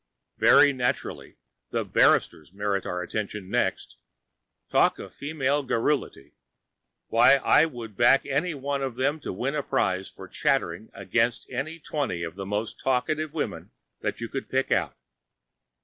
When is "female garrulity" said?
5.13-6.33